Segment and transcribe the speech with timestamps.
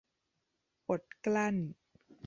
[0.89, 1.55] อดกลั้น